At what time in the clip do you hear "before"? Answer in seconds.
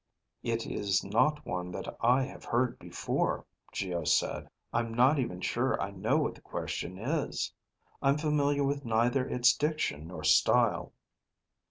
2.79-3.45